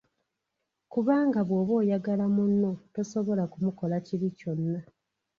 [0.91, 4.81] Kubanga bw’oba oyagala munno tosobola kumukola kibi kyonna.